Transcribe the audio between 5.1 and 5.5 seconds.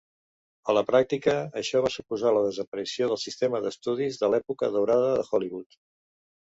de